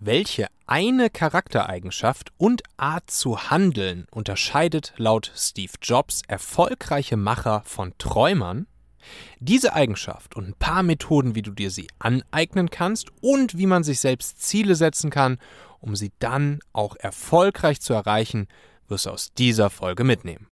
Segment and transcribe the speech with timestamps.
[0.00, 8.68] Welche eine Charaktereigenschaft und Art zu handeln unterscheidet laut Steve Jobs erfolgreiche Macher von Träumern?
[9.40, 13.82] Diese Eigenschaft und ein paar Methoden, wie du dir sie aneignen kannst und wie man
[13.82, 15.38] sich selbst Ziele setzen kann,
[15.80, 18.46] um sie dann auch erfolgreich zu erreichen,
[18.86, 20.46] wirst du aus dieser Folge mitnehmen.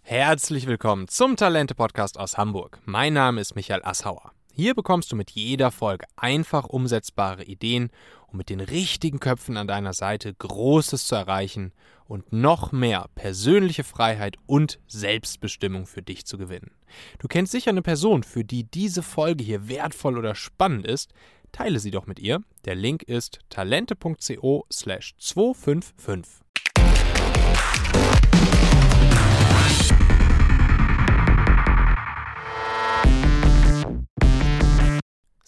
[0.00, 2.78] Herzlich willkommen zum Talente-Podcast aus Hamburg.
[2.86, 4.32] Mein Name ist Michael Assauer.
[4.58, 7.90] Hier bekommst du mit jeder Folge einfach umsetzbare Ideen,
[8.28, 11.72] um mit den richtigen Köpfen an deiner Seite Großes zu erreichen
[12.06, 16.70] und noch mehr persönliche Freiheit und Selbstbestimmung für dich zu gewinnen.
[17.18, 21.12] Du kennst sicher eine Person, für die diese Folge hier wertvoll oder spannend ist.
[21.52, 22.40] Teile sie doch mit ihr.
[22.64, 26.46] Der Link ist talente.co slash 255.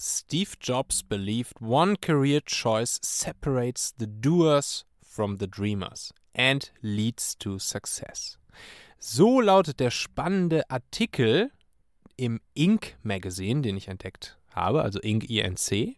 [0.00, 7.58] Steve Jobs believed one career choice separates the doers from the dreamers and leads to
[7.58, 8.38] success.
[9.00, 11.50] So lautet der spannende Artikel
[12.16, 12.96] im Inc.
[13.02, 15.28] Magazine, den ich entdeckt habe, also Inc.
[15.28, 15.96] INC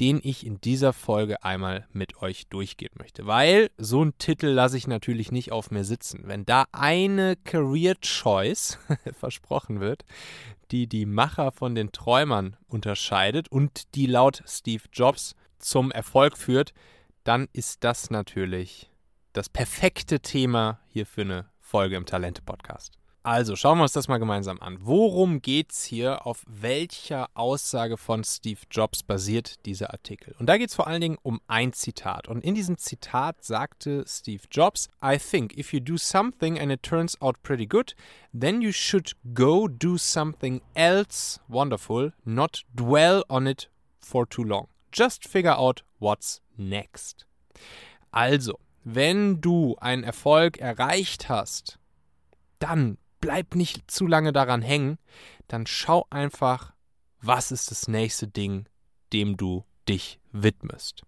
[0.00, 3.26] den ich in dieser Folge einmal mit euch durchgehen möchte.
[3.26, 6.22] Weil so ein Titel lasse ich natürlich nicht auf mir sitzen.
[6.24, 8.78] Wenn da eine Career Choice
[9.12, 10.04] versprochen wird,
[10.74, 16.74] die die Macher von den Träumern unterscheidet und die laut Steve Jobs zum Erfolg führt,
[17.22, 18.90] dann ist das natürlich
[19.34, 22.98] das perfekte Thema hier für eine Folge im Talente-Podcast.
[23.26, 24.76] Also schauen wir uns das mal gemeinsam an.
[24.82, 26.26] Worum geht es hier?
[26.26, 30.34] Auf welcher Aussage von Steve Jobs basiert dieser Artikel?
[30.38, 32.28] Und da geht es vor allen Dingen um ein Zitat.
[32.28, 36.82] Und in diesem Zitat sagte Steve Jobs, I think if you do something and it
[36.82, 37.96] turns out pretty good,
[38.38, 44.68] then you should go do something else wonderful, not dwell on it for too long.
[44.92, 47.26] Just figure out what's next.
[48.10, 51.78] Also, wenn du einen Erfolg erreicht hast,
[52.58, 54.98] dann bleib nicht zu lange daran hängen,
[55.48, 56.74] dann schau einfach,
[57.22, 58.66] was ist das nächste Ding,
[59.14, 61.04] dem du dich widmest.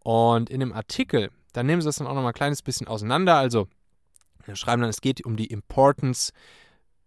[0.00, 3.36] Und in dem Artikel, da nehmen sie das dann auch nochmal ein kleines bisschen auseinander.
[3.36, 3.68] Also,
[4.44, 6.32] wir schreiben dann, es geht um die Importance,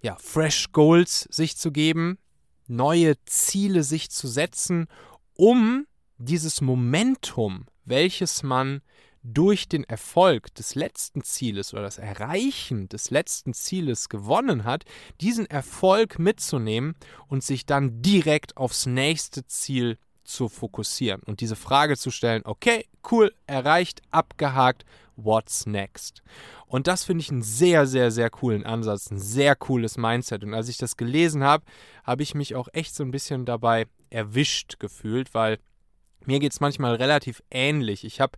[0.01, 2.19] ja, Fresh Goals sich zu geben,
[2.67, 4.87] neue Ziele sich zu setzen,
[5.35, 8.79] um dieses Momentum, welches man
[9.23, 14.85] durch den Erfolg des letzten Zieles oder das Erreichen des letzten Zieles gewonnen hat,
[15.21, 16.95] diesen Erfolg mitzunehmen
[17.27, 22.85] und sich dann direkt aufs nächste Ziel zu fokussieren und diese Frage zu stellen, okay,
[23.11, 24.85] cool, erreicht, abgehakt,
[25.15, 26.21] what's next?
[26.67, 30.43] Und das finde ich einen sehr, sehr, sehr coolen Ansatz, ein sehr cooles Mindset.
[30.43, 31.65] Und als ich das gelesen habe,
[32.03, 35.57] habe ich mich auch echt so ein bisschen dabei erwischt gefühlt, weil
[36.25, 38.03] mir geht es manchmal relativ ähnlich.
[38.03, 38.37] Ich habe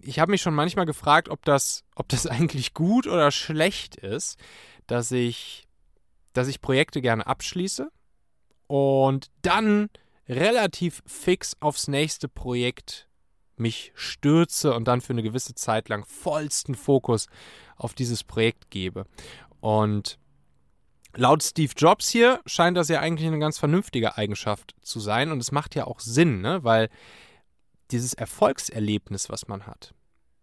[0.00, 4.38] ich habe mich schon manchmal gefragt, ob das, ob das eigentlich gut oder schlecht ist,
[4.86, 5.66] dass ich,
[6.32, 7.90] dass ich Projekte gerne abschließe
[8.66, 9.88] und dann
[10.28, 13.08] relativ fix aufs nächste Projekt
[13.56, 17.26] mich stürze und dann für eine gewisse Zeit lang vollsten Fokus
[17.76, 19.04] auf dieses Projekt gebe.
[19.60, 20.18] Und
[21.14, 25.40] laut Steve Jobs hier scheint das ja eigentlich eine ganz vernünftige Eigenschaft zu sein und
[25.40, 26.64] es macht ja auch Sinn, ne?
[26.64, 26.88] weil
[27.90, 29.94] dieses Erfolgserlebnis, was man hat,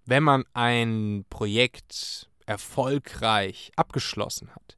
[0.06, 4.78] wenn man ein Projekt erfolgreich abgeschlossen hat,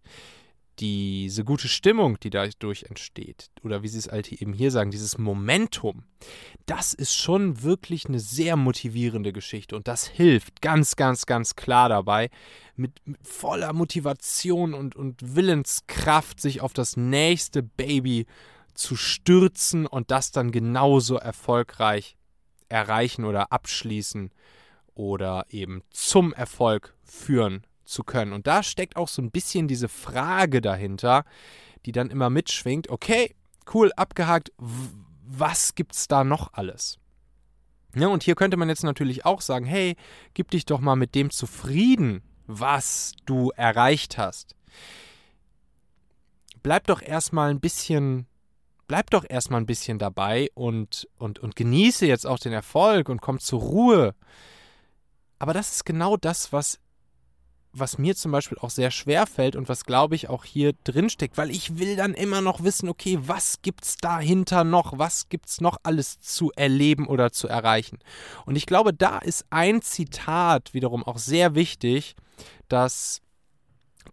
[0.80, 5.18] diese gute Stimmung, die dadurch entsteht, oder wie sie es halt eben hier sagen, dieses
[5.18, 6.04] Momentum,
[6.66, 9.76] das ist schon wirklich eine sehr motivierende Geschichte.
[9.76, 12.30] Und das hilft ganz, ganz, ganz klar dabei,
[12.76, 18.26] mit, mit voller Motivation und, und Willenskraft sich auf das nächste Baby
[18.74, 22.16] zu stürzen und das dann genauso erfolgreich
[22.70, 24.32] erreichen oder abschließen
[24.94, 28.34] oder eben zum Erfolg führen zu können.
[28.34, 31.26] Und da steckt auch so ein bisschen diese Frage dahinter,
[31.86, 33.36] die dann immer mitschwingt, okay,
[33.74, 36.98] cool, abgehakt, was gibt's da noch alles?
[37.96, 39.96] Ja, und hier könnte man jetzt natürlich auch sagen, hey,
[40.34, 44.56] gib dich doch mal mit dem zufrieden, was du erreicht hast.
[46.62, 48.28] Bleib doch erstmal ein bisschen
[48.90, 53.22] bleib doch erstmal ein bisschen dabei und, und, und genieße jetzt auch den Erfolg und
[53.22, 54.16] komm zur Ruhe.
[55.38, 56.80] Aber das ist genau das, was,
[57.72, 61.12] was mir zum Beispiel auch sehr schwer fällt und was, glaube ich, auch hier drin
[61.12, 64.98] steckt, weil ich will dann immer noch wissen, okay, was gibt's dahinter noch?
[64.98, 68.00] Was gibt's noch alles zu erleben oder zu erreichen?
[68.48, 72.16] Und ich glaube, da ist ein Zitat wiederum auch sehr wichtig,
[72.70, 73.22] das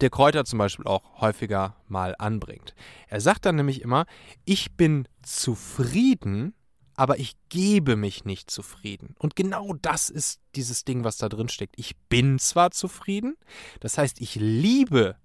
[0.01, 2.75] der Kräuter zum Beispiel auch häufiger mal anbringt.
[3.07, 4.05] Er sagt dann nämlich immer,
[4.45, 6.53] ich bin zufrieden,
[6.95, 9.15] aber ich gebe mich nicht zufrieden.
[9.19, 11.75] Und genau das ist dieses Ding, was da drin steckt.
[11.77, 13.37] Ich bin zwar zufrieden,
[13.79, 15.15] das heißt, ich liebe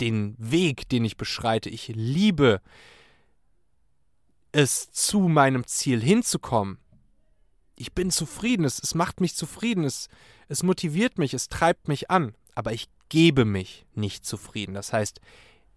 [0.00, 1.68] den Weg, den ich beschreite.
[1.70, 2.60] Ich liebe
[4.52, 6.78] es, zu meinem Ziel hinzukommen.
[7.76, 10.08] Ich bin zufrieden, es, es macht mich zufrieden, es,
[10.48, 14.74] es motiviert mich, es treibt mich an, aber ich gebe mich nicht zufrieden.
[14.74, 15.20] Das heißt,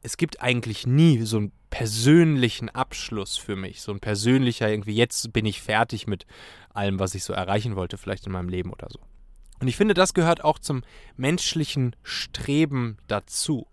[0.01, 5.31] es gibt eigentlich nie so einen persönlichen Abschluss für mich, so ein persönlicher irgendwie, jetzt
[5.31, 6.25] bin ich fertig mit
[6.73, 8.99] allem, was ich so erreichen wollte, vielleicht in meinem Leben oder so.
[9.59, 10.81] Und ich finde, das gehört auch zum
[11.17, 13.67] menschlichen Streben dazu.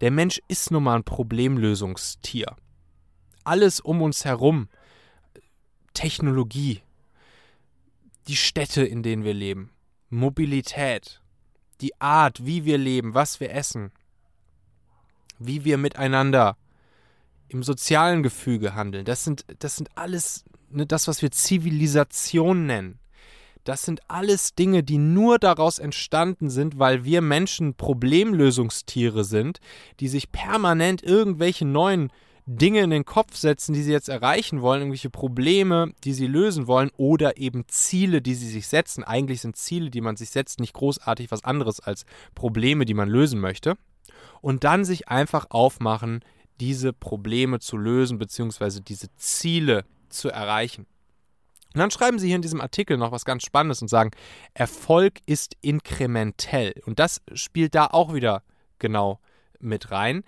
[0.00, 2.54] Der Mensch ist nun mal ein Problemlösungstier.
[3.42, 4.68] Alles um uns herum,
[5.92, 6.82] Technologie,
[8.28, 9.72] die Städte, in denen wir leben,
[10.08, 11.20] Mobilität,
[11.84, 13.92] die Art, wie wir leben, was wir essen,
[15.38, 16.56] wie wir miteinander
[17.48, 19.04] im sozialen Gefüge handeln.
[19.04, 22.98] Das sind, das sind alles ne, das, was wir Zivilisation nennen.
[23.64, 29.60] Das sind alles Dinge, die nur daraus entstanden sind, weil wir Menschen Problemlösungstiere sind,
[30.00, 32.10] die sich permanent irgendwelche neuen
[32.46, 36.66] Dinge in den Kopf setzen, die sie jetzt erreichen wollen, irgendwelche Probleme, die sie lösen
[36.66, 39.02] wollen oder eben Ziele, die sie sich setzen.
[39.02, 42.04] Eigentlich sind Ziele, die man sich setzt, nicht großartig was anderes als
[42.34, 43.76] Probleme, die man lösen möchte.
[44.42, 46.20] Und dann sich einfach aufmachen,
[46.60, 50.86] diese Probleme zu lösen, beziehungsweise diese Ziele zu erreichen.
[51.72, 54.10] Und dann schreiben sie hier in diesem Artikel noch was ganz Spannendes und sagen,
[54.52, 56.74] Erfolg ist inkrementell.
[56.84, 58.42] Und das spielt da auch wieder
[58.78, 59.18] genau
[59.58, 60.22] mit rein.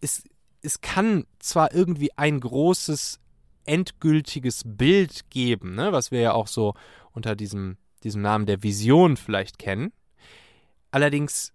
[0.00, 0.24] Es
[0.66, 3.20] es kann zwar irgendwie ein großes
[3.64, 6.74] endgültiges Bild geben, ne, was wir ja auch so
[7.12, 9.92] unter diesem, diesem Namen der Vision vielleicht kennen.
[10.90, 11.52] Allerdings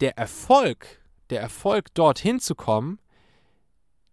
[0.00, 1.00] der Erfolg,
[1.30, 2.98] der Erfolg dorthin zu kommen,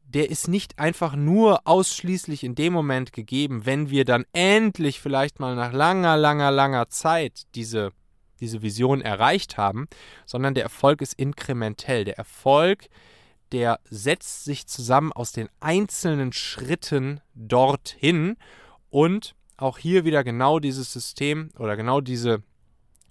[0.03, 5.39] der ist nicht einfach nur ausschließlich in dem Moment gegeben, wenn wir dann endlich vielleicht
[5.39, 7.91] mal nach langer, langer, langer Zeit diese,
[8.39, 9.87] diese Vision erreicht haben,
[10.25, 12.05] sondern der Erfolg ist inkrementell.
[12.05, 12.91] Der Erfolg ist
[13.51, 18.37] der setzt sich zusammen aus den einzelnen Schritten dorthin
[18.89, 22.43] und auch hier wieder genau dieses System oder genau diese,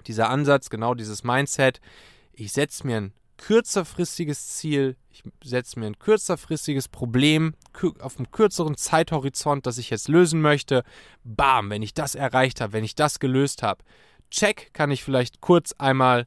[0.06, 1.80] dieser Ansatz, genau dieses Mindset.
[2.32, 7.54] Ich setze mir ein kürzerfristiges Ziel, ich setze mir ein kürzerfristiges Problem
[8.00, 10.82] auf einem kürzeren Zeithorizont, das ich jetzt lösen möchte.
[11.24, 13.84] Bam, wenn ich das erreicht habe, wenn ich das gelöst habe,
[14.30, 16.26] check, kann ich vielleicht kurz einmal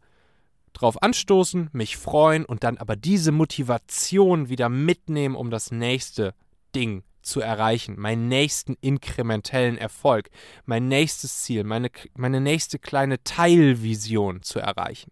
[0.73, 6.33] drauf anstoßen, mich freuen und dann aber diese Motivation wieder mitnehmen, um das nächste
[6.75, 10.29] Ding zu erreichen, meinen nächsten inkrementellen Erfolg,
[10.65, 15.11] mein nächstes Ziel, meine, meine nächste kleine Teilvision zu erreichen.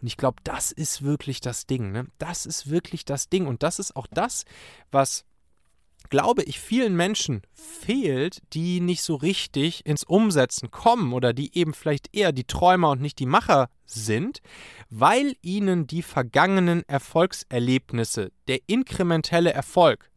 [0.00, 1.90] Und ich glaube, das ist wirklich das Ding.
[1.90, 2.06] Ne?
[2.18, 3.46] Das ist wirklich das Ding.
[3.46, 4.44] Und das ist auch das,
[4.90, 5.24] was
[6.10, 11.74] glaube ich, vielen Menschen fehlt, die nicht so richtig ins Umsetzen kommen oder die eben
[11.74, 14.40] vielleicht eher die Träumer und nicht die Macher sind,
[14.90, 20.10] weil ihnen die vergangenen Erfolgserlebnisse, der inkrementelle Erfolg,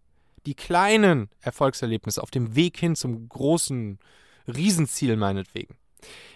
[0.46, 4.00] die kleinen Erfolgserlebnisse auf dem Weg hin zum großen
[4.48, 5.76] Riesenziel meinetwegen,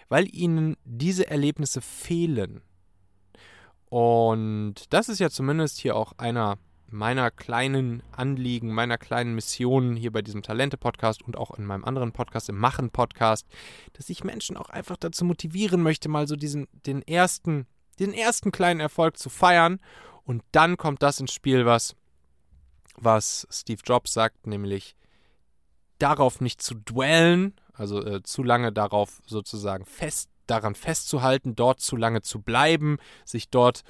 [0.09, 2.61] weil ihnen diese Erlebnisse fehlen.
[3.89, 10.11] Und das ist ja zumindest hier auch einer meiner kleinen Anliegen, meiner kleinen Mission hier
[10.11, 13.47] bei diesem Talente-Podcast und auch in meinem anderen Podcast, im Machen-Podcast,
[13.93, 17.67] dass ich Menschen auch einfach dazu motivieren möchte, mal so diesen, den ersten,
[17.99, 19.79] den ersten kleinen Erfolg zu feiern.
[20.23, 21.95] Und dann kommt das ins Spiel, was,
[22.95, 24.95] was Steve Jobs sagt, nämlich
[25.99, 31.95] darauf nicht zu dwellen, also äh, zu lange darauf sozusagen fest, daran festzuhalten, dort zu
[31.95, 33.83] lange zu bleiben, sich dort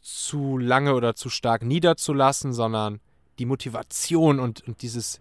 [0.00, 3.00] zu lange oder zu stark niederzulassen, sondern
[3.38, 5.20] die Motivation und, und dieses,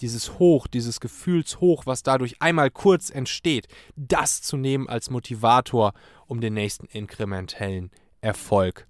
[0.00, 5.92] dieses Hoch, dieses Gefühlshoch, was dadurch einmal kurz entsteht, das zu nehmen als Motivator,
[6.26, 8.86] um den nächsten inkrementellen Erfolg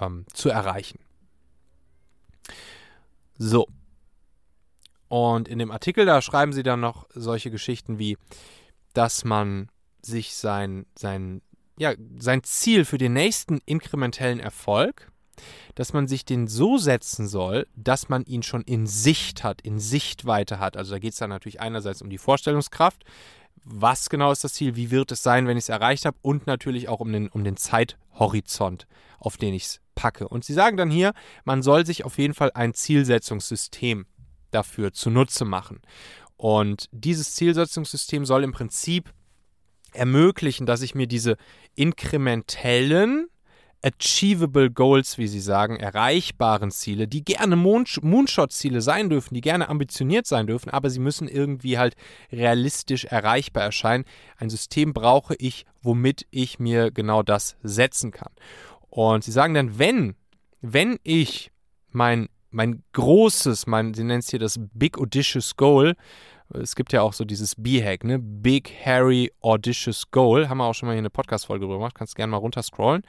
[0.00, 1.00] ähm, zu erreichen.
[3.36, 3.66] So.
[5.08, 8.16] Und in dem Artikel, da schreiben sie dann noch solche Geschichten wie,
[8.94, 9.68] dass man
[10.00, 11.42] sich sein, sein
[11.82, 15.10] ja, sein Ziel für den nächsten inkrementellen Erfolg,
[15.74, 19.80] dass man sich den so setzen soll, dass man ihn schon in Sicht hat, in
[19.80, 20.76] Sichtweite hat.
[20.76, 23.04] Also da geht es dann natürlich einerseits um die Vorstellungskraft,
[23.64, 26.46] was genau ist das Ziel, wie wird es sein, wenn ich es erreicht habe und
[26.46, 28.86] natürlich auch um den, um den Zeithorizont,
[29.18, 30.28] auf den ich es packe.
[30.28, 34.06] Und sie sagen dann hier, man soll sich auf jeden Fall ein Zielsetzungssystem
[34.52, 35.80] dafür zunutze machen.
[36.36, 39.12] Und dieses Zielsetzungssystem soll im Prinzip
[39.94, 41.36] ermöglichen, dass ich mir diese
[41.74, 43.28] inkrementellen,
[43.82, 50.26] achievable Goals, wie sie sagen, erreichbaren Ziele, die gerne Moonshot-Ziele sein dürfen, die gerne ambitioniert
[50.26, 51.96] sein dürfen, aber sie müssen irgendwie halt
[52.30, 54.04] realistisch erreichbar erscheinen.
[54.36, 58.32] Ein System brauche ich, womit ich mir genau das setzen kann.
[58.88, 60.14] Und sie sagen dann, wenn,
[60.60, 61.50] wenn ich
[61.90, 65.96] mein, mein großes, mein, sie nennen es hier das Big Audacious Goal,
[66.54, 68.18] es gibt ja auch so dieses B-Hack, ne?
[68.18, 70.48] Big Harry Audacious Goal.
[70.48, 71.94] Haben wir auch schon mal hier eine Podcast-Folge drüber gemacht.
[71.94, 73.02] Kannst gerne mal runterscrollen.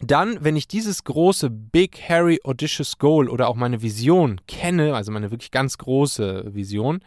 [0.00, 5.12] Dann, wenn ich dieses große Big Harry Audacious Goal oder auch meine Vision kenne, also
[5.12, 7.00] meine wirklich ganz große Vision,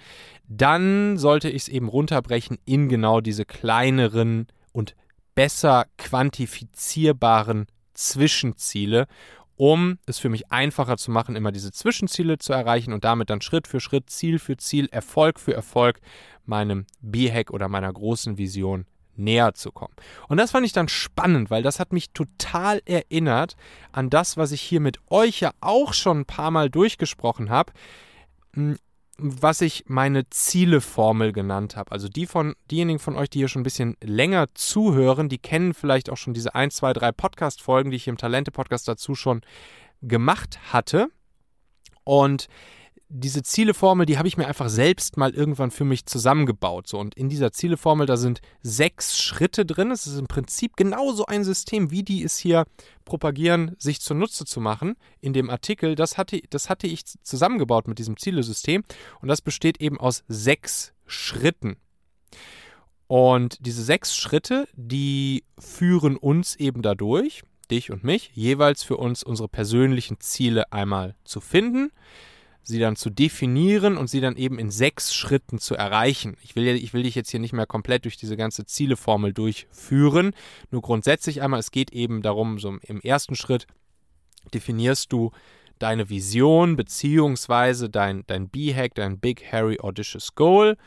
[0.48, 4.96] dann sollte ich es eben runterbrechen in genau diese kleineren und
[5.36, 9.08] besser quantifizierbaren Zwischenziele,
[9.58, 13.42] um es für mich einfacher zu machen, immer diese Zwischenziele zu erreichen und damit dann
[13.42, 16.00] Schritt für Schritt, Ziel für Ziel, Erfolg für Erfolg
[16.46, 18.86] meinem B-Hack oder meiner großen Vision
[19.18, 19.94] näher zu kommen.
[20.28, 23.56] Und das fand ich dann spannend, weil das hat mich total erinnert
[23.92, 27.72] an das, was ich hier mit euch ja auch schon ein paar Mal durchgesprochen habe,
[28.54, 28.78] hm,
[29.18, 31.92] was ich meine Zieleformel genannt habe.
[31.92, 35.74] Also die von diejenigen von euch, die hier schon ein bisschen länger zuhören, die kennen
[35.74, 39.42] vielleicht auch schon diese 1, 2, 3 Podcast-Folgen, die ich im Talente-Podcast dazu schon
[40.02, 41.08] gemacht hatte.
[42.04, 42.48] Und
[43.18, 46.88] diese Zieleformel, die habe ich mir einfach selbst mal irgendwann für mich zusammengebaut.
[46.88, 49.90] So, und in dieser Zieleformel, da sind sechs Schritte drin.
[49.92, 52.66] Es ist im Prinzip genauso ein System, wie die es hier
[53.06, 54.96] propagieren, sich zunutze zu machen.
[55.22, 58.84] In dem Artikel, das hatte, das hatte ich zusammengebaut mit diesem Zielesystem.
[59.22, 61.78] Und das besteht eben aus sechs Schritten.
[63.08, 69.24] Und diese sechs Schritte, die führen uns eben dadurch, dich und mich, jeweils für uns
[69.24, 71.92] unsere persönlichen Ziele einmal zu finden
[72.66, 76.36] sie dann zu definieren und sie dann eben in sechs Schritten zu erreichen.
[76.42, 80.34] Ich will, ich will dich jetzt hier nicht mehr komplett durch diese ganze Zieleformel durchführen.
[80.72, 83.68] Nur grundsätzlich einmal, es geht eben darum, so im ersten Schritt
[84.54, 85.32] definierst du
[85.80, 90.78] deine Vision beziehungsweise dein, dein B-Hack, dein Big Harry Audacious Goal.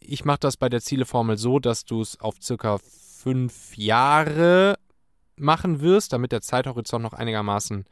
[0.00, 4.78] Ich mache das bei der Zieleformel so, dass du es auf circa fünf Jahre
[5.36, 7.84] machen wirst, damit der Zeithorizont noch einigermaßen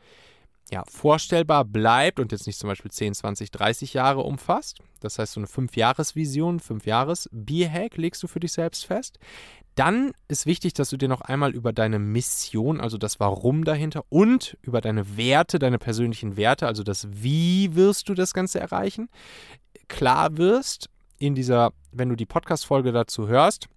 [0.73, 4.79] ja, vorstellbar bleibt und jetzt nicht zum Beispiel 10, 20, 30 Jahre umfasst.
[5.00, 9.19] Das heißt, so eine 5-Jahres-Vision, 5-Jahres-B-Hack legst du für dich selbst fest.
[9.75, 14.05] Dann ist wichtig, dass du dir noch einmal über deine Mission, also das Warum dahinter
[14.09, 19.11] und über deine Werte, deine persönlichen Werte, also das Wie wirst du das Ganze erreichen,
[19.88, 20.88] klar wirst
[21.19, 23.69] in dieser, wenn du die Podcast-Folge dazu hörst,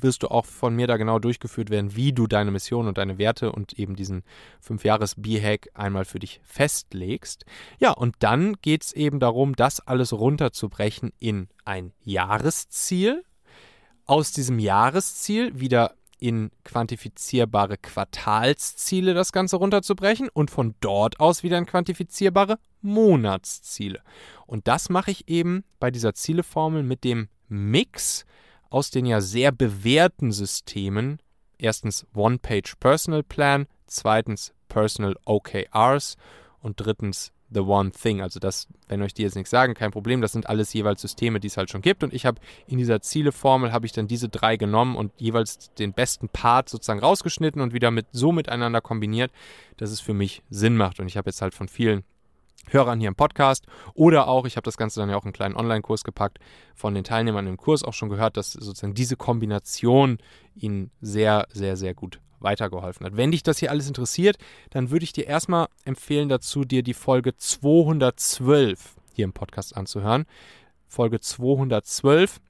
[0.00, 3.18] wirst du auch von mir da genau durchgeführt werden, wie du deine Mission und deine
[3.18, 4.22] Werte und eben diesen
[4.66, 7.44] 5-Jahres-B-Hack einmal für dich festlegst.
[7.78, 13.24] Ja, und dann geht es eben darum, das alles runterzubrechen in ein Jahresziel.
[14.06, 21.58] Aus diesem Jahresziel wieder in quantifizierbare Quartalsziele das Ganze runterzubrechen und von dort aus wieder
[21.58, 24.00] in quantifizierbare Monatsziele.
[24.46, 28.24] Und das mache ich eben bei dieser Zieleformel mit dem Mix
[28.70, 31.20] aus den ja sehr bewährten Systemen,
[31.58, 36.16] erstens One-Page Personal Plan, zweitens Personal OKRs
[36.60, 38.20] und drittens The One Thing.
[38.20, 40.20] Also das, wenn euch die jetzt nichts sagen, kein Problem.
[40.20, 42.02] Das sind alles jeweils Systeme, die es halt schon gibt.
[42.02, 45.92] Und ich habe in dieser Zieleformel habe ich dann diese drei genommen und jeweils den
[45.92, 49.32] besten Part sozusagen rausgeschnitten und wieder mit so miteinander kombiniert,
[49.78, 51.00] dass es für mich Sinn macht.
[51.00, 52.04] Und ich habe jetzt halt von vielen
[52.66, 55.32] Hörern hier im Podcast oder auch, ich habe das Ganze dann ja auch in einen
[55.32, 56.38] kleinen Online-Kurs gepackt,
[56.74, 60.18] von den Teilnehmern im Kurs auch schon gehört, dass sozusagen diese Kombination
[60.54, 63.16] ihnen sehr, sehr, sehr gut weitergeholfen hat.
[63.16, 64.36] Wenn dich das hier alles interessiert,
[64.70, 70.26] dann würde ich dir erstmal empfehlen dazu, dir die Folge 212 hier im Podcast anzuhören.
[70.86, 72.40] Folge 212,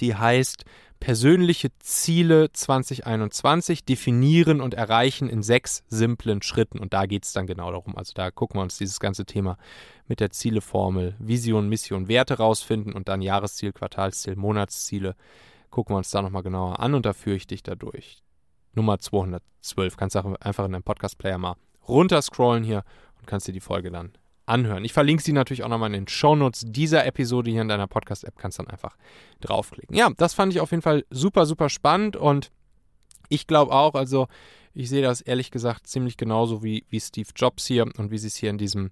[0.00, 0.64] die heißt
[1.02, 6.78] persönliche Ziele 2021 definieren und erreichen in sechs simplen Schritten.
[6.78, 7.96] Und da geht es dann genau darum.
[7.96, 9.58] Also da gucken wir uns dieses ganze Thema
[10.06, 15.16] mit der Zieleformel Vision, Mission, Werte rausfinden und dann Jahresziel, Quartalsziel, Monatsziele.
[15.70, 18.22] Gucken wir uns da nochmal genauer an und da führe ich dich da durch.
[18.72, 19.96] Nummer 212.
[19.96, 21.56] Kannst du einfach in deinem Podcast-Player mal
[21.88, 22.84] runterscrollen hier
[23.18, 24.12] und kannst dir die Folge dann
[24.46, 24.84] anhören.
[24.84, 28.36] Ich verlinke sie natürlich auch nochmal in den Shownotes dieser Episode hier in deiner Podcast-App.
[28.36, 28.96] Kannst dann einfach
[29.40, 29.96] draufklicken.
[29.96, 32.50] Ja, das fand ich auf jeden Fall super, super spannend und
[33.28, 34.28] ich glaube auch, also
[34.74, 38.28] ich sehe das ehrlich gesagt ziemlich genauso wie, wie Steve Jobs hier und wie sie
[38.28, 38.90] es hier in diesem,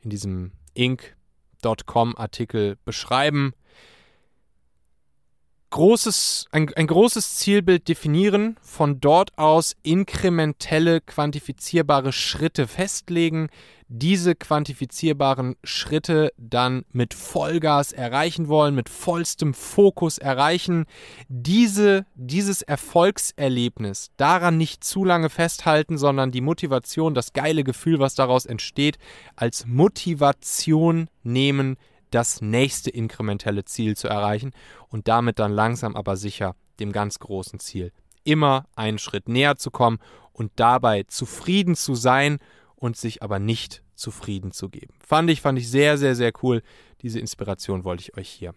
[0.00, 3.52] in diesem Inc.com Artikel beschreiben.
[5.70, 13.48] Großes, ein, ein großes Zielbild definieren, von dort aus inkrementelle, quantifizierbare Schritte festlegen,
[13.92, 20.86] diese quantifizierbaren Schritte dann mit Vollgas erreichen wollen, mit vollstem Fokus erreichen,
[21.28, 28.14] diese, dieses Erfolgserlebnis daran nicht zu lange festhalten, sondern die Motivation, das geile Gefühl, was
[28.14, 28.98] daraus entsteht,
[29.34, 31.76] als Motivation nehmen,
[32.10, 34.52] das nächste inkrementelle Ziel zu erreichen
[34.88, 37.92] und damit dann langsam aber sicher dem ganz großen Ziel
[38.24, 39.98] immer einen Schritt näher zu kommen
[40.32, 42.38] und dabei zufrieden zu sein
[42.76, 44.94] und sich aber nicht zufrieden zu geben.
[45.00, 46.62] Fand ich, fand ich sehr, sehr, sehr cool.
[47.02, 48.54] Diese Inspiration wollte ich euch hier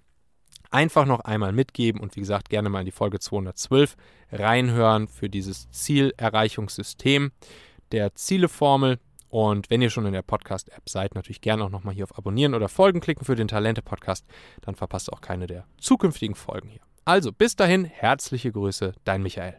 [0.71, 3.95] einfach noch einmal mitgeben und wie gesagt, gerne mal in die Folge 212
[4.31, 7.31] reinhören für dieses Zielerreichungssystem
[7.91, 8.99] der Zieleformel.
[9.33, 12.53] Und wenn ihr schon in der Podcast-App seid, natürlich gerne auch nochmal hier auf Abonnieren
[12.53, 14.27] oder Folgen klicken für den Talente-Podcast.
[14.61, 16.81] Dann verpasst auch keine der zukünftigen Folgen hier.
[17.03, 19.57] Also bis dahin, herzliche Grüße, dein Michael.